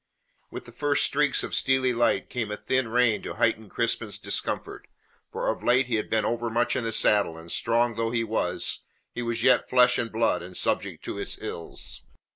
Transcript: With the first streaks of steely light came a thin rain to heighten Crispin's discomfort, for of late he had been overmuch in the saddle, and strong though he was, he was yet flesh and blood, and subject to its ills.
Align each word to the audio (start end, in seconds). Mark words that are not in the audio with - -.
With 0.49 0.65
the 0.65 0.71
first 0.71 1.05
streaks 1.05 1.43
of 1.43 1.53
steely 1.53 1.93
light 1.93 2.27
came 2.27 2.49
a 2.49 2.57
thin 2.57 2.87
rain 2.87 3.21
to 3.21 3.33
heighten 3.35 3.69
Crispin's 3.69 4.17
discomfort, 4.17 4.87
for 5.31 5.47
of 5.47 5.63
late 5.63 5.85
he 5.85 5.97
had 5.97 6.09
been 6.09 6.25
overmuch 6.25 6.75
in 6.75 6.83
the 6.83 6.91
saddle, 6.91 7.37
and 7.37 7.51
strong 7.51 7.93
though 7.93 8.09
he 8.09 8.23
was, 8.23 8.79
he 9.13 9.21
was 9.21 9.43
yet 9.43 9.69
flesh 9.69 9.99
and 9.99 10.11
blood, 10.11 10.41
and 10.41 10.57
subject 10.57 11.05
to 11.05 11.19
its 11.19 11.37
ills. 11.39 12.01